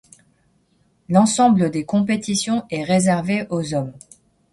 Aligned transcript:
L'ensemble 1.09 1.69
des 1.69 1.85
compétitions 1.85 2.65
est 2.71 2.83
réservé 2.83 3.45
aux 3.51 3.75
hommes. 3.75 3.93